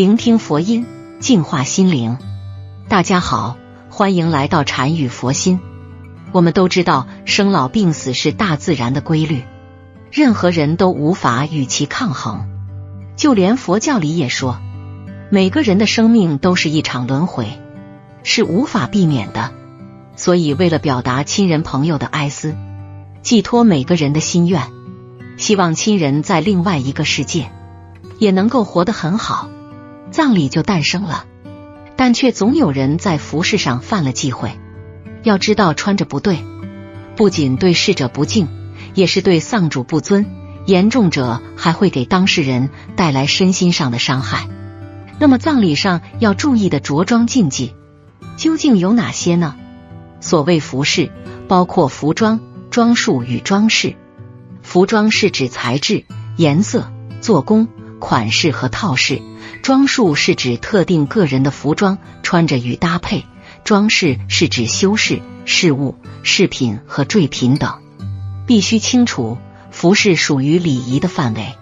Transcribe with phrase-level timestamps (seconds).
[0.00, 0.86] 聆听佛音，
[1.18, 2.16] 净化心灵。
[2.88, 3.58] 大家好，
[3.90, 5.60] 欢迎来到禅语佛心。
[6.32, 9.42] 我们都知道，生老病死是大自然的规律，
[10.10, 12.48] 任何人都无法与其抗衡。
[13.14, 14.58] 就连佛教里也说，
[15.28, 17.60] 每个人的生命都是一场轮回，
[18.22, 19.52] 是无法避免的。
[20.16, 22.56] 所以，为了表达亲人朋友的哀思，
[23.20, 24.62] 寄托每个人的心愿，
[25.36, 27.50] 希望亲人在另外一个世界
[28.18, 29.50] 也能够活得很好。
[30.10, 31.24] 葬礼就诞生了，
[31.96, 34.50] 但却总有人在服饰上犯了忌讳。
[35.22, 36.44] 要知道，穿着不对，
[37.16, 38.48] 不仅对逝者不敬，
[38.94, 40.26] 也是对丧主不尊，
[40.66, 44.48] 严重者还会给当事人带来身心上的伤害。
[45.18, 47.74] 那么，葬礼上要注意的着装禁忌
[48.36, 49.56] 究竟有哪些呢？
[50.20, 51.10] 所谓服饰，
[51.48, 53.94] 包括服装、装束与装饰。
[54.62, 56.04] 服装是指材质、
[56.36, 57.68] 颜色、做工。
[58.00, 59.22] 款式和套式，
[59.62, 63.22] 装束是指特定个人的服装穿着与搭配；
[63.62, 65.94] 装饰是指修饰、饰物、
[66.24, 67.74] 饰品和坠品等。
[68.46, 69.38] 必须清楚，
[69.70, 71.54] 服饰属于礼仪的范围。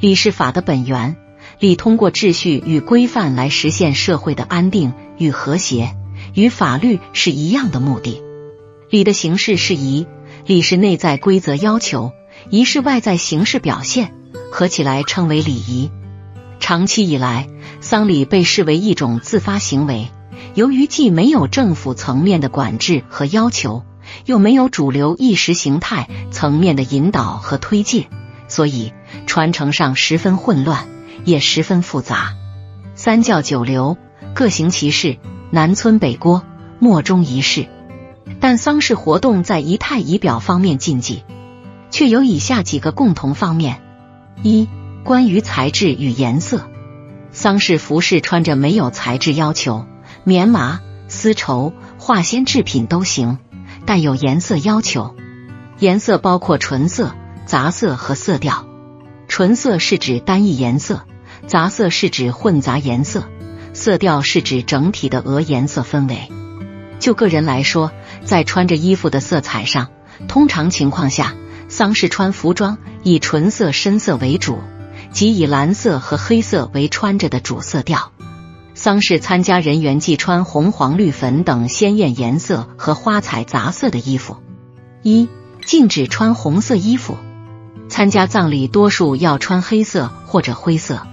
[0.00, 1.16] 礼是法的本源，
[1.58, 5.94] 礼通过秩序与规范来实现社会的安定与和谐，
[6.34, 8.22] 与法律是一样的目的。
[8.88, 10.06] 礼的形式是仪，
[10.46, 12.12] 礼是内在规则要求，
[12.48, 14.14] 仪是外在形式表现。
[14.54, 15.90] 合起来称为礼仪。
[16.60, 17.48] 长期以来，
[17.80, 20.12] 丧礼被视为一种自发行为。
[20.54, 23.82] 由于既没有政府层面的管制和要求，
[24.26, 28.06] 又没有主流意识形态层面的引导和推介，
[28.46, 28.92] 所以
[29.26, 30.86] 传承上十分混乱，
[31.24, 32.36] 也十分复杂。
[32.94, 33.98] 三教九流
[34.36, 35.18] 各行其事，
[35.50, 36.44] 南村北郭，
[36.78, 37.66] 莫衷一是。
[38.38, 41.24] 但丧事活动在仪态仪表方面禁忌，
[41.90, 43.80] 却有以下几个共同方面。
[44.42, 44.68] 一、
[45.04, 46.68] 关于材质与颜色，
[47.30, 49.86] 丧事服饰穿着没有材质要求，
[50.24, 53.38] 棉麻、丝绸、化纤制品都行，
[53.86, 55.14] 但有颜色要求。
[55.78, 57.14] 颜色包括纯色、
[57.46, 58.66] 杂色和色调。
[59.26, 61.04] 纯色是指单一颜色，
[61.46, 63.24] 杂色是指混杂颜色，
[63.72, 66.30] 色调是指整体的鹅颜色氛围。
[67.00, 67.90] 就个人来说，
[68.24, 69.88] 在穿着衣服的色彩上，
[70.28, 71.34] 通常情况下。
[71.76, 74.60] 丧事穿服装以纯色、深色为主，
[75.10, 78.12] 即以蓝色和黑色为穿着的主色调。
[78.74, 84.36] 丧事参加人员忌穿红、黄、绿、粉等鲜艳颜色和花彩杂色的衣服。
[85.02, 85.28] 一、
[85.64, 87.16] 禁止穿红色衣服。
[87.88, 91.04] 参加葬礼多数要穿黑色或者灰色，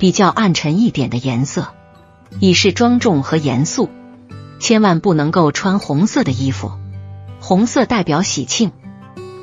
[0.00, 1.68] 比较暗沉一点的颜色，
[2.40, 3.88] 以示庄重和严肃。
[4.58, 6.72] 千万不能够穿红色的衣服，
[7.38, 8.72] 红色代表喜庆。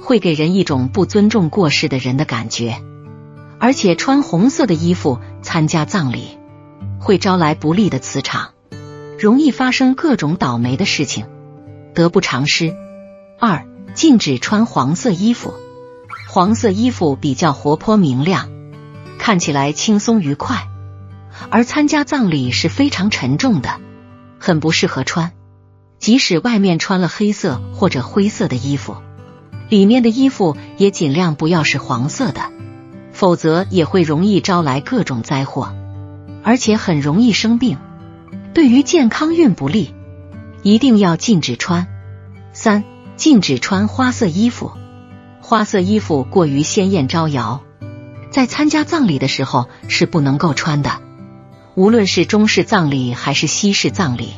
[0.09, 2.81] 会给人一种不尊重过世的人的感觉，
[3.59, 6.39] 而且穿红色的衣服参加葬礼
[6.99, 8.55] 会招来不利的磁场，
[9.19, 11.27] 容易发生各种倒霉的事情，
[11.93, 12.75] 得不偿失。
[13.39, 15.53] 二、禁止穿黄色衣服，
[16.27, 18.49] 黄色衣服比较活泼明亮，
[19.19, 20.67] 看起来轻松愉快，
[21.51, 23.79] 而参加葬礼是非常沉重的，
[24.39, 25.33] 很不适合穿。
[25.99, 28.97] 即使外面穿了黑色或者灰色的衣服。
[29.69, 32.41] 里面的衣服也尽量不要是黄色的，
[33.13, 35.73] 否则也会容易招来各种灾祸，
[36.43, 37.77] 而且很容易生病，
[38.53, 39.93] 对于健康运不利，
[40.63, 41.87] 一定要禁止穿。
[42.51, 42.83] 三、
[43.15, 44.71] 禁止穿花色衣服，
[45.39, 47.61] 花色衣服过于鲜艳招摇，
[48.31, 50.99] 在参加葬礼的时候是不能够穿的。
[51.75, 54.33] 无论是中式葬礼还是西式葬礼，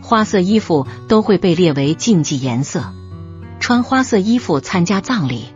[0.00, 2.94] 花色衣服都会被列为禁忌颜色。
[3.64, 5.46] 穿花色衣服参加葬礼，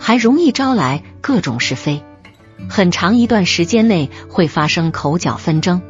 [0.00, 2.02] 还容易招来各种是非，
[2.68, 5.80] 很长一段时间内会发生口角纷争，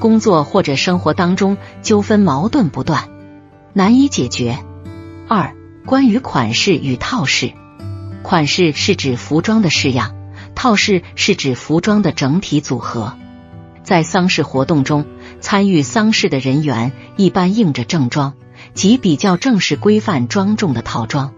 [0.00, 3.08] 工作或者生活当中纠纷矛盾不断，
[3.72, 4.58] 难以解决。
[5.28, 7.54] 二、关于款式与套式，
[8.22, 10.14] 款式是指服装的式样，
[10.54, 13.14] 套式是指服装的整体组合。
[13.82, 15.06] 在丧事活动中，
[15.40, 18.34] 参与丧事的人员一般应着正装。
[18.74, 21.32] 及比较正式、规范、庄重的套装，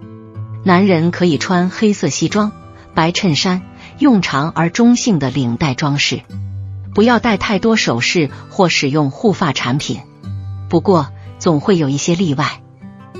[0.62, 2.52] 男人可以穿黑色西装、
[2.94, 3.62] 白衬衫，
[3.98, 6.22] 用长而中性的领带装饰，
[6.94, 10.00] 不要戴太多首饰或使用护发产品。
[10.68, 11.08] 不过，
[11.38, 12.60] 总会有一些例外：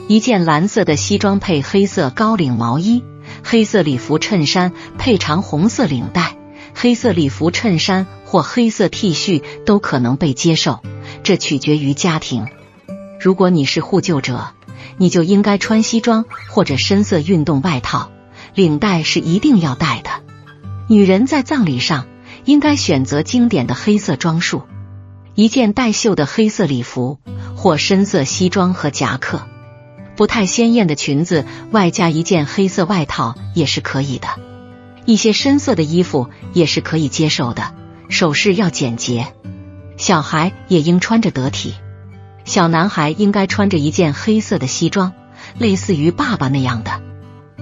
[0.08, 3.02] 一件蓝色的西装配黑色高领毛衣，
[3.42, 6.36] 黑色礼服衬衫配长红色领带，
[6.74, 10.80] 黑色礼服衬衫或黑色 T 恤都可能被接受，
[11.22, 12.46] 这取决于家庭。
[13.24, 14.50] 如果你是护救者，
[14.98, 18.10] 你就应该穿西装或者深色运动外套，
[18.54, 20.10] 领带是一定要戴的。
[20.90, 22.06] 女人在葬礼上
[22.44, 24.64] 应该选择经典的黑色装束，
[25.34, 27.18] 一件带袖的黑色礼服
[27.56, 29.40] 或深色西装和夹克，
[30.16, 34.28] 不太鲜艳的裙子，外加一件黑色外套也是可以的。
[35.06, 37.72] 一些深色的衣服也是可以接受的。
[38.10, 39.32] 首饰要简洁，
[39.96, 41.72] 小孩也应穿着得体。
[42.44, 45.12] 小男孩应该穿着一件黑色的西装，
[45.58, 47.00] 类似于爸爸那样的。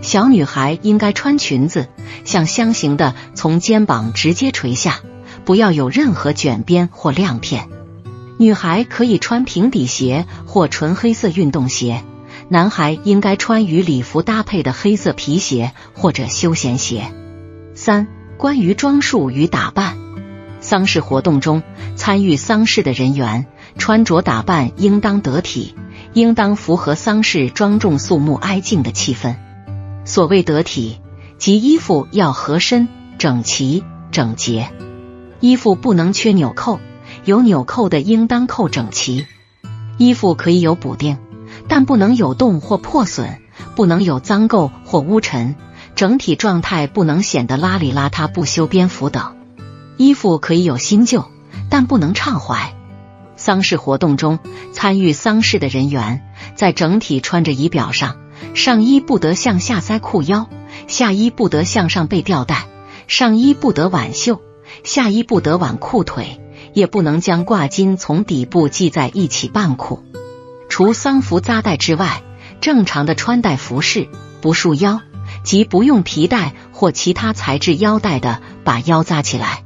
[0.00, 1.88] 小女孩应该穿裙子，
[2.24, 5.00] 像箱型的，从肩膀直接垂下，
[5.44, 7.68] 不要有任何卷边或亮片。
[8.38, 12.02] 女孩可以穿平底鞋或纯黑色运动鞋，
[12.48, 17.12] 男孩应该穿与礼服搭配的黑色皮鞋或者休闲鞋。
[17.76, 19.96] 三、关于装束与打扮，
[20.60, 21.62] 丧事活动中
[21.94, 23.46] 参与丧事的人员
[23.78, 25.74] 穿着打扮应当得体，
[26.12, 29.36] 应当符合丧事庄重肃穆哀静的气氛。
[30.04, 30.98] 所谓得体，
[31.38, 32.88] 即衣服要合身、
[33.18, 34.70] 整齐、整洁，
[35.40, 36.80] 衣服不能缺纽扣，
[37.24, 39.26] 有纽扣的应当扣整齐。
[39.98, 41.18] 衣服可以有补丁，
[41.68, 43.40] 但不能有洞或破损，
[43.76, 45.54] 不能有脏垢或污尘，
[45.94, 49.36] 整体状态不能显得邋里邋遢、不修边幅等。
[49.96, 51.26] 衣服可以有新旧，
[51.68, 52.74] 但不能畅怀。
[53.42, 54.38] 丧事活动中
[54.72, 56.22] 参与丧事的人员，
[56.54, 58.18] 在整体穿着仪表上。
[58.54, 60.48] 上衣不得向下塞裤腰，
[60.86, 62.66] 下衣不得向上背吊带，
[63.08, 64.40] 上衣不得挽袖，
[64.84, 66.40] 下衣不得挽裤腿，
[66.72, 70.04] 也不能将挂巾从底部系在一起半裤。
[70.68, 72.22] 除丧服扎带之外，
[72.60, 74.08] 正常的穿戴服饰
[74.40, 75.00] 不束腰，
[75.42, 79.64] 即不用皮带或其他材质腰带的，把腰扎起来。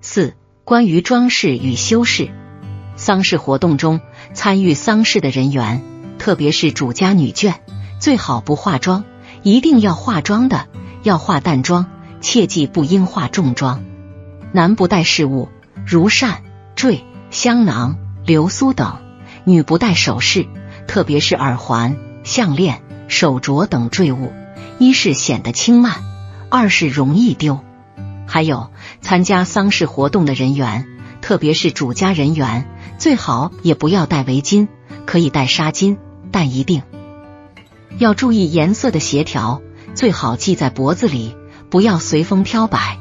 [0.00, 0.32] 四、
[0.64, 2.30] 关于装饰与修饰，
[3.00, 4.02] 丧事活动中
[4.34, 5.82] 参与丧事的人员，
[6.18, 7.54] 特别是主家女眷。
[7.98, 9.04] 最好不化妆，
[9.42, 10.66] 一定要化妆的，
[11.02, 11.86] 要化淡妆，
[12.20, 13.82] 切记不应化重妆。
[14.52, 15.48] 男不带饰物，
[15.86, 16.42] 如扇、
[16.76, 18.98] 坠、香囊、流苏等；
[19.44, 20.46] 女不带首饰，
[20.86, 24.30] 特别是耳环、项链、手镯等坠物，
[24.78, 26.04] 一是显得轻慢，
[26.50, 27.60] 二是容易丢。
[28.26, 28.70] 还有
[29.00, 30.86] 参加丧事活动的人员，
[31.22, 32.68] 特别是主家人员，
[33.00, 34.68] 最好也不要戴围巾，
[35.06, 35.96] 可以戴纱巾，
[36.30, 36.82] 但一定。
[37.96, 39.62] 要注意颜色的协调，
[39.94, 41.34] 最好系在脖子里，
[41.70, 42.98] 不要随风飘摆。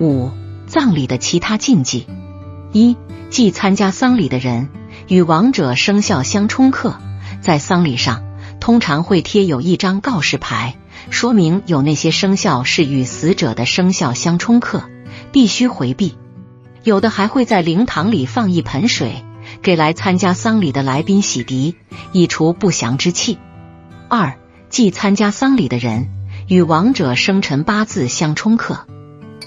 [0.00, 0.32] 五、
[0.66, 2.08] 葬礼的其他禁忌：
[2.72, 2.96] 一、
[3.30, 4.70] 忌参加丧礼的人
[5.06, 6.98] 与亡者生肖相冲克，
[7.40, 8.24] 在丧礼上
[8.58, 10.74] 通常会贴有一张告示牌，
[11.10, 14.82] 说明有那些生肖是与死者的生肖相冲克，
[15.30, 16.18] 必须回避。
[16.82, 19.24] 有的还会在灵堂里放一盆水，
[19.62, 21.74] 给来参加丧礼的来宾洗涤，
[22.12, 23.38] 以除不祥之气。
[24.08, 24.38] 二，
[24.70, 26.08] 忌参加丧礼的人
[26.46, 28.86] 与亡者生辰八字相冲克，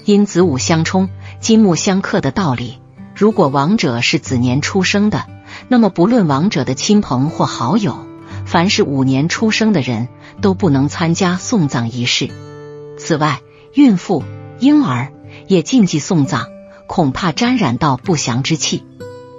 [0.04, 1.08] 因子午相冲、
[1.40, 2.78] 金木相克的道理。
[3.14, 5.26] 如果亡者是子年出生的，
[5.68, 8.06] 那么不论亡者的亲朋或好友，
[8.46, 10.08] 凡是五年出生的人
[10.40, 12.30] 都不能参加送葬仪式。
[12.98, 13.40] 此外，
[13.74, 14.24] 孕妇、
[14.60, 15.12] 婴儿
[15.46, 16.46] 也禁忌送葬，
[16.86, 18.84] 恐怕沾染到不祥之气。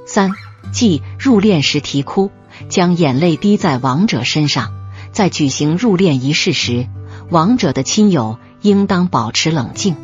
[0.05, 0.31] 三，
[0.73, 2.31] 忌入殓时啼哭，
[2.67, 4.73] 将眼泪滴在亡者身上。
[5.13, 6.87] 在举行入殓仪式时，
[7.29, 9.95] 亡者的亲友应当保持冷静。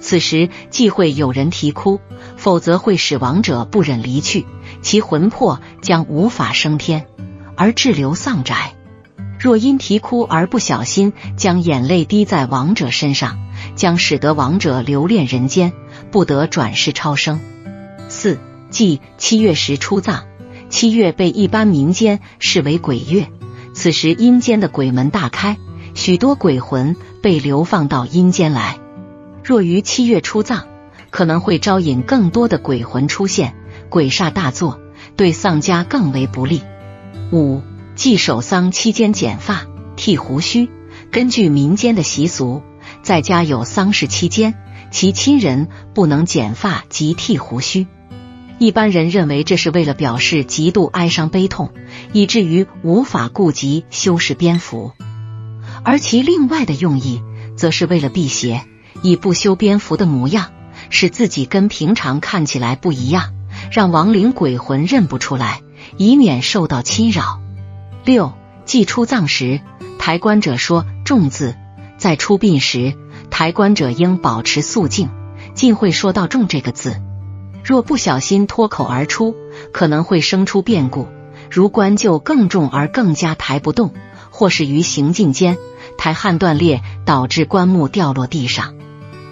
[0.00, 2.00] 此时忌讳有人啼哭，
[2.36, 4.46] 否则会使亡者不忍离去，
[4.82, 7.06] 其魂魄将无法升天，
[7.56, 8.74] 而滞留丧宅。
[9.40, 13.38] 若因啼哭而不小心将眼泪滴在亡者身上，
[13.74, 15.72] 将使得亡者留恋人间，
[16.12, 17.40] 不得转世超生。
[18.08, 18.38] 四
[18.76, 20.26] 忌七月时出葬，
[20.68, 23.26] 七月被一般民间视为鬼月。
[23.72, 25.56] 此时阴间的鬼门大开，
[25.94, 28.76] 许多鬼魂被流放到阴间来。
[29.42, 30.66] 若于七月出葬，
[31.08, 33.54] 可能会招引更多的鬼魂出现，
[33.88, 34.78] 鬼煞大作，
[35.16, 36.60] 对丧家更为不利。
[37.32, 37.62] 五
[37.94, 39.64] 忌守丧期间剪发、
[39.96, 40.68] 剃胡须。
[41.10, 42.60] 根据民间的习俗，
[43.00, 44.54] 在家有丧事期间，
[44.90, 47.86] 其亲人不能剪发及剃胡须。
[48.58, 51.72] 一般人认为这是为了表示极度哀伤悲痛，
[52.12, 54.92] 以至于无法顾及修饰边幅；
[55.84, 57.20] 而其另外的用意，
[57.54, 58.62] 则是为了辟邪，
[59.02, 60.52] 以不修边幅的模样，
[60.88, 63.34] 使自己跟平常看起来不一样，
[63.70, 65.60] 让亡灵鬼魂认不出来，
[65.98, 67.42] 以免受到侵扰。
[68.06, 68.32] 六，
[68.64, 69.60] 祭出葬时，
[69.98, 71.54] 抬棺者说“重”字，
[71.98, 72.94] 在出殡时，
[73.30, 75.10] 抬棺者应保持肃静，
[75.54, 77.02] 尽会说到“重”这个字。
[77.66, 79.34] 若不小心脱口而出，
[79.72, 81.08] 可能会生出变故，
[81.50, 83.92] 如棺柩更重而更加抬不动，
[84.30, 85.58] 或是于行进间
[85.98, 88.76] 抬焊断裂，导致棺木掉落地上。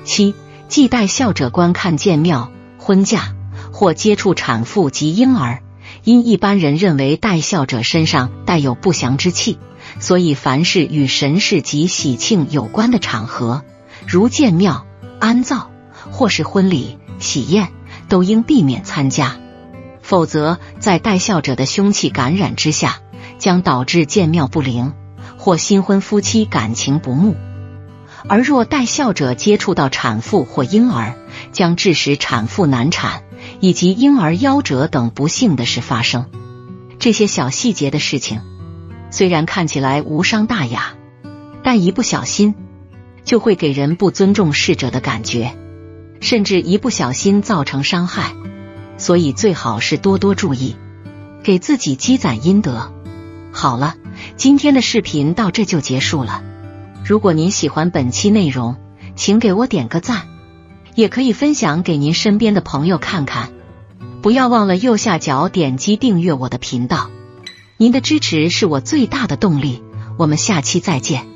[0.02, 0.34] 七
[0.66, 3.36] 忌带孝者观看建庙、婚嫁
[3.70, 5.60] 或接触产妇及婴儿。
[6.02, 9.60] 因一般人认为带孝者身上带有不祥之气，
[10.00, 13.62] 所以凡是与神事及喜庆有关的场合，
[14.08, 14.86] 如建庙、
[15.20, 15.70] 安葬
[16.10, 17.68] 或是婚礼、喜宴，
[18.14, 19.40] 都应避免参加。
[20.00, 23.00] 否则，在带孝者的凶气感染之下，
[23.38, 24.92] 将导致建庙不灵，
[25.36, 27.34] 或新婚夫妻感情不睦。
[28.28, 31.16] 而若带孝者接触到产妇或婴儿，
[31.50, 33.24] 将致使产妇难产。
[33.60, 36.26] 以及婴儿夭折等不幸的事发生，
[37.00, 38.40] 这些小细节的事情
[39.10, 40.94] 虽然看起来无伤大雅，
[41.64, 42.54] 但一不小心
[43.24, 45.56] 就会给人不尊重逝者的感觉，
[46.24, 48.34] 甚至一不小心造成伤害。
[48.96, 50.74] 所以最好是多多注意，
[51.42, 52.94] 给自己积攒阴德。
[53.52, 53.96] 好了，
[54.38, 56.42] 今天的视频到这就结束了。
[57.04, 58.76] 如果您喜欢本期内容，
[59.14, 60.22] 请给我点个赞。
[60.94, 63.50] 也可以分享给您身边的朋友看看，
[64.22, 67.10] 不要忘了右下角点击订阅我的频道，
[67.76, 69.82] 您的支持是我最大的动力。
[70.16, 71.33] 我们下期再见。